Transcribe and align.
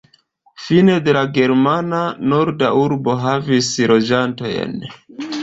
Fine 0.67 0.95
de 1.07 1.13
la 1.17 1.21
germana, 1.35 1.99
norda 2.33 2.71
urbo 2.85 3.17
havis 3.27 3.71
loĝantojn. 3.95 4.77